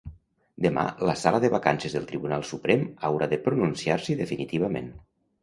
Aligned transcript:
Demà 0.65 0.85
la 1.09 1.13
sala 1.23 1.41
de 1.43 1.51
vacances 1.55 1.97
del 1.97 2.07
Tribunal 2.13 2.47
Suprem 2.53 2.87
haurà 3.11 3.29
de 3.35 3.41
pronunciar-s’hi 3.45 4.19
definitivament. 4.25 4.91